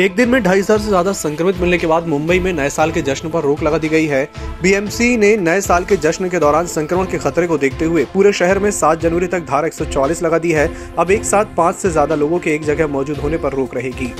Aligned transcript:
एक 0.00 0.14
दिन 0.16 0.28
में 0.28 0.42
ढाई 0.42 0.58
हज़ार 0.58 0.78
से 0.78 0.88
ज़्यादा 0.88 1.12
संक्रमित 1.12 1.56
मिलने 1.56 1.78
के 1.78 1.86
बाद 1.86 2.06
मुंबई 2.08 2.38
में 2.40 2.52
नए 2.52 2.70
साल 2.70 2.92
के 2.92 3.02
जश्न 3.02 3.28
पर 3.30 3.42
रोक 3.42 3.62
लगा 3.62 3.78
दी 3.78 3.88
गई 3.88 4.06
है। 4.06 4.24
बीएमसी 4.62 5.16
ने 5.16 5.36
नए 5.38 5.60
साल 5.60 5.84
के 5.84 5.96
जश्न 5.98 6.28
के 6.28 6.38
दौरान 6.38 6.66
संक्रमण 6.66 7.06
के 7.06 7.18
खतरे 7.18 7.46
को 7.46 7.58
देखते 7.58 7.84
हुए 7.84 8.04
पूरे 8.14 8.32
शहर 8.32 8.58
में 8.58 8.70
7 8.72 9.00
जनवरी 9.00 9.26
तक 9.26 9.46
धारा 9.48 9.68
144 9.68 10.22
लगा 10.22 10.38
दी 10.38 10.52
है। 10.52 10.68
अब 10.98 11.10
एक 11.10 11.24
साथ 11.24 11.54
पाँच 11.56 11.76
से 11.76 11.90
ज़्यादा 11.90 12.14
लोगों 12.14 12.38
के 12.38 12.54
एक 12.54 12.64
जगह 12.64 12.86
मौजूद 12.88 13.18
होने 13.18 13.36
पर 13.36 13.52
रोक 13.52 13.74
रहेगी। 13.74 14.12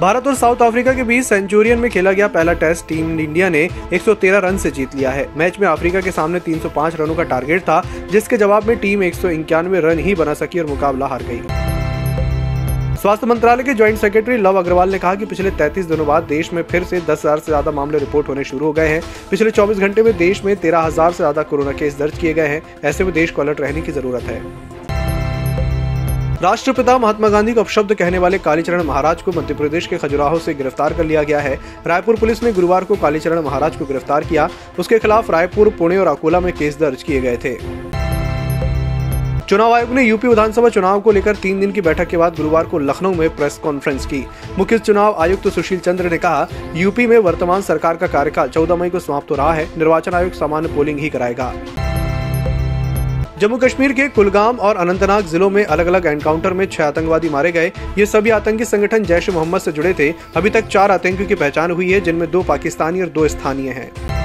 भारत 0.00 0.26
और 0.26 0.34
साउथ 0.36 0.62
अफ्रीका 0.62 0.92
के 0.92 1.04
बीच 1.04 1.24
सेंचुरियन 1.24 1.78
में 1.78 1.90
खेला 1.90 2.12
गया 2.12 2.28
पहला 2.30 2.52
टेस्ट 2.54 2.88
टीम 2.88 3.20
इंडिया 3.20 3.48
ने 3.48 3.68
113 3.92 4.40
रन 4.44 4.58
से 4.58 4.70
जीत 4.70 4.94
लिया 4.94 5.10
है। 5.10 5.28
मैच 5.36 5.58
में 5.60 5.68
अफ्रीका 5.68 6.00
के 6.00 6.10
सामने 6.12 6.40
305 6.40 7.00
रनों 7.00 7.14
का 7.14 7.22
टारगेट 7.24 7.62
था, 7.62 7.82
जिसके 8.12 8.36
जवाब 8.36 8.68
में 8.68 8.76
टीम 8.78 9.02
एक 9.02 9.14
सौ 9.14 9.28
इक्यानवे 9.30 9.80
रन 9.80 9.98
ही 9.98 10.14
बना 10.14 10.34
सकी 10.36 10.60
और 10.60 10.66
मुकाबला 10.66 11.06
हार 11.06 11.22
गई। 11.22 11.65
स्वास्थ्य 13.06 13.26
मंत्रालय 13.26 13.62
के 13.62 13.72
ज्वाइंट 13.74 13.98
सेक्रेटरी 13.98 14.36
लव 14.36 14.56
अग्रवाल 14.58 14.90
ने 14.90 14.98
कहा 14.98 15.14
कि 15.14 15.26
पिछले 15.26 15.50
33 15.50 15.84
दिनों 15.88 16.06
बाद 16.06 16.22
देश 16.22 16.52
में 16.52 16.62
फिर 16.62 16.84
से 16.84 17.00
10,000 17.00 17.38
से 17.38 17.44
ज़्यादा 17.44 17.70
मामले 17.70 17.98
रिपोर्ट 17.98 18.28
होने 18.28 18.44
शुरू 18.44 18.66
हो 18.66 18.72
गए 18.72 18.88
हैं। 18.88 19.02
पिछले 19.30 19.50
24 19.50 19.78
घंटे 19.78 20.02
में 20.02 20.16
देश 20.16 20.42
में 20.44 20.54
13,000 20.56 21.10
से 21.10 21.16
ज़्यादा 21.16 21.42
कोरोना 21.42 21.72
केस 21.72 21.98
दर्ज 21.98 22.18
किए 22.18 22.32
गए 22.34 22.46
हैं। 22.48 22.62
ऐसे 22.84 23.04
में 23.04 23.12
देश 23.14 23.30
को 23.30 23.42
अलर्ट 23.42 23.60
रहने 23.60 23.82
की 23.82 23.92
ज़रूरत 23.92 24.22
है। 24.22 24.40
राष्ट्रपिता 26.42 26.98
महात्मा 26.98 27.28
गांधी 27.28 27.54
को 27.54 27.60
अपशब्द 27.60 27.94
कहने 27.94 28.18
वाले 28.18 28.38
कालीचरण 28.40 28.82
महाराज 28.84 29.22
को 29.22 29.32
मध्य 29.32 29.54
प्रदेश 29.54 29.86
के 29.86 29.98
खजुराहो 29.98 30.38
से 30.38 30.54
गिरफ़्तार 30.54 30.94
कर 30.94 31.04
लिया 31.04 31.22
गया 31.22 31.40
है। 31.40 31.58
रायपुर 31.86 32.16
पुलिस 32.16 32.42
ने 32.42 32.52
गुरुवार 32.52 32.84
को 32.84 32.96
कालीचरण 32.96 33.42
महाराज 33.42 33.76
को 33.76 33.84
गिरफ़्तार 33.84 34.24
किया। 34.24 34.48
उसके 34.78 34.98
खिलाफ 34.98 35.30
रायपुर 35.30 35.70
पुणे 35.78 35.98
और 35.98 36.06
अकोला 36.08 36.40
में 36.40 36.52
केस 36.52 36.78
दर्ज 36.78 37.02
किए 37.02 37.20
गए 37.20 37.36
थे। 37.44 37.95
चुनाव 39.48 39.72
आयोग 39.72 39.90
ने 39.90 40.02
यूपी 40.02 40.28
विधानसभा 40.28 40.68
चुनाव 40.68 41.00
को 41.00 41.12
लेकर 41.12 41.36
तीन 41.36 41.60
दिन 41.60 41.72
की 41.72 41.80
बैठक 41.80 42.08
के 42.08 42.16
बाद 42.16 42.36
गुरुवार 42.36 42.66
को 42.66 42.78
लखनऊ 42.78 43.14
में 43.14 43.36
प्रेस 43.36 43.58
कॉन्फ्रेंस 43.58 44.06
की। 44.06 44.24
मुख्य 44.58 44.78
चुनाव 44.78 45.16
आयुक्त 45.18 45.42
तो 45.44 45.50
सुशील 45.50 45.78
चंद्र 45.78 46.10
ने 46.10 46.18
कहा, 46.18 46.48
यूपी 46.74 47.06
में 47.06 47.18
वर्तमान 47.18 47.62
सरकार 47.62 47.96
का 47.96 48.06
कार्यकाल 48.06 48.48
चौदह 48.48 48.76
मई 48.76 48.90
को 48.90 49.00
समाप्त 49.00 49.30
हो 49.30 49.36
रहा 49.36 49.52
है, 49.52 49.68
निर्वाचन 49.78 50.14
आयोग 50.14 50.32
सामान्य 50.32 50.68
पोलिंग 50.68 50.98
ही 50.98 51.08
कराएगा। 51.08 51.52
जम्मू 53.38 53.56
कश्मीर 53.56 53.92
के 53.92 54.08
कुलगाम 54.08 54.58
और 54.58 54.76
अनंतनाग 54.76 55.26
जिलों 55.26 55.50
में 55.50 55.64
अलग 55.64 55.86
अलग 55.86 56.06
एनकाउंटर 56.06 56.52
में 56.52 56.66
छह 56.66 56.84
आतंकवादी 56.84 57.28
मारे 57.28 57.52
गए। 57.52 57.72
ये 57.98 58.06
सभी 58.06 58.30
आतंकी 58.30 58.64
संगठन 58.64 59.04
जैश 59.04 59.30
मोहम्मद 59.30 59.60
से 59.60 59.72
जुड़े 59.72 59.94
थे। 59.98 60.12
अभी 60.36 60.50
तक 60.50 60.66
चार 60.66 60.90
आतंकियों 60.90 61.28
की 61.28 61.34
पहचान 61.34 61.70
हुई 61.70 61.92
है, 61.92 62.00
जिनमें 62.00 62.30
दो 62.30 62.42
पाकिस्तानी 62.42 63.00
और 63.00 63.08
दो 63.08 63.28
स्थानीय 63.28 63.70
हैं। 63.70 64.15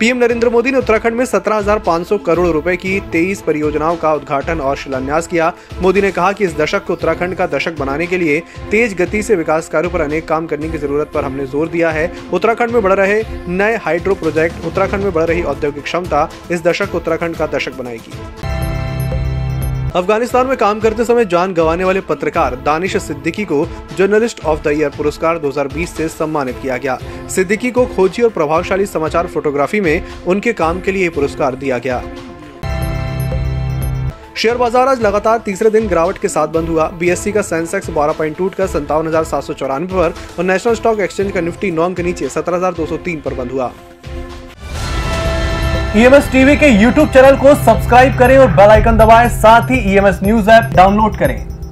पीएम 0.00 0.16
नरेंद्र 0.16 0.48
मोदी 0.48 0.70
ने 0.70 0.78
उत्तराखंड 0.78 1.16
में 1.16 1.24
17,500 1.24 2.18
करोड़ 2.26 2.46
रुपए 2.48 2.76
की 2.76 3.00
23 3.10 3.40
परियोजनाओं 3.42 3.96
का 3.96 4.12
उद्घाटन 4.14 4.60
और 4.60 4.76
शिलान्यास 4.76 5.26
किया। 5.26 5.52
मोदी 5.82 6.00
ने 6.00 6.10
कहा 6.12 6.30
कि 6.32 6.44
इस 6.44 6.56
दशक 6.56 6.84
को 6.84 6.92
उत्तराखंड 6.92 7.34
का 7.36 7.46
दशक 7.48 7.78
बनाने 7.78 8.06
के 8.06 8.18
लिए 8.18 8.38
तेज 8.70 8.94
गति 9.00 9.22
से 9.22 9.36
विकास 9.36 9.68
कार्यों 9.68 9.90
पर 9.92 10.00
अनेक 10.00 10.28
काम 10.28 10.46
करने 10.46 10.68
की 10.70 10.78
ज़रूरत 10.78 11.10
पर 11.14 11.24
हमने 11.24 11.46
ज़ोर 11.46 11.68
दिया 11.68 11.90
है। 11.90 12.10
उत्तराखंड 12.32 12.70
में 12.70 12.82
बढ़ 12.82 12.92
रहे 12.94 13.22
नए 13.48 13.76
हाइड्रो 13.76 14.14
प्रोजेक्ट 14.14 14.64
उत्तराखंड 14.66 15.04
में 15.04 15.12
बढ़ 15.12 15.24
रही 15.24 15.42
औद्योगिक 15.44 15.84
क्षमता 15.84 16.28
इस 16.50 16.62
दशक 16.62 16.90
को 16.90 16.98
उत्तराखंड 16.98 17.36
का 17.36 17.46
दशक 17.48 17.76
बनाएगी। 17.78 18.12
अफ़गानिस्तान 19.90 20.46
में 20.46 20.56
काम 20.56 20.80
करते 20.80 21.04
समय 21.04 21.24
जान 21.24 21.54
गंवाने 21.54 21.84
वाले 21.84 22.00
पत्रकार 22.00 22.54
दानिश 22.56 22.96
सिद्दीकी 22.96 23.44
को 23.44 23.66
जर्नलिस्ट 23.98 24.44
ऑफ़ 24.44 24.62
द 24.62 24.72
ईयर 24.72 24.90
पुरस्कार 24.96 25.38
2020 25.38 25.94
से 25.96 26.08
सम्मानित 26.08 26.58
किया 26.62 26.76
गया। 26.76 26.98
सिद्दीकी 27.34 27.70
को 27.70 27.84
खोजी 27.86 28.22
और 28.22 28.30
प्रभावशाली 28.30 28.86
समाचार 28.86 29.26
फोटोग्राफी 29.26 29.80
में 29.80 30.24
उनके 30.26 30.52
काम 30.52 30.80
के 30.80 30.92
लिए 30.92 31.08
पुरस्कार 31.10 31.54
दिया 31.56 31.78
गया। 31.78 32.02
शेयर 34.36 34.56
बाज़ार 34.56 34.88
आज 34.88 35.02
लगातार 35.02 35.38
तीसरे 35.44 35.70
दिन 35.70 35.88
गिरावट 35.88 36.18
के 36.18 36.28
साथ 36.28 36.48
बंद 36.50 36.68
हुआ। 36.68 36.88
बीएससी 36.98 37.32
का 37.32 37.42
सेंसेक्स 37.42 37.90
12 37.92 38.18
पॉइंट 38.18 38.36
टूट 38.36 38.54
कर 38.54 38.66
संतावन 38.68 39.06
हज़ार 39.06 39.24
सात 39.24 39.44
सौ 39.44 39.52
चौरानवे 39.54 39.94
पर 39.94 40.14
और 40.38 40.44
नेशनल 40.44 40.74
स्टॉक 40.74 41.00
एक्सचेंज 41.00 41.32
का 41.32 41.40
निफ्टी 41.40 41.70
नौ 41.72 41.92
के 41.94 42.02
नीचे 42.02 42.28
सत्रह 42.28 42.56
हज़ार 42.56 42.74
दो 42.74 42.86
सौ 42.86 42.96
तीन 42.98 43.20
पर 43.20 43.34
बंद 43.34 43.50
हुआ। 43.50 43.72
ईएमएस 45.96 46.26
e 46.26 46.30
टीवी 46.32 46.54
के 46.56 46.66
यूट्यूब 46.68 47.08
चैनल 47.12 47.36
को 47.36 47.54
सब्सक्राइब 47.56 48.18
करें 48.18 48.36
और 48.38 48.48
बेल 48.56 48.70
आइकन 48.70 48.98
दबाएँ। 48.98 49.28
साथ 49.30 49.70
ही 49.70 49.78
ईएमएस 49.92 50.20
न्यूज़ 50.22 50.50
ऐप 50.50 50.70
डाउनलोड 50.74 51.16
करें। 51.18 51.36